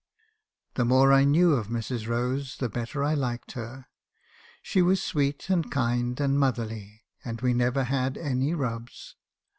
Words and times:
"The 0.73 0.83
more 0.83 1.13
I 1.13 1.25
knew 1.25 1.51
of 1.53 1.67
Mrs. 1.67 2.07
Rose, 2.07 2.57
the 2.57 2.69
better 2.69 3.03
I 3.03 3.13
liked 3.13 3.51
her. 3.51 3.85
She 4.63 4.81
was 4.81 4.99
sweet, 4.99 5.47
and 5.47 5.69
kind, 5.69 6.19
and 6.19 6.39
motherly, 6.39 7.03
and 7.23 7.39
we 7.41 7.53
never 7.53 7.83
had 7.83 8.17
any 8.17 8.55
rubs. 8.55 9.15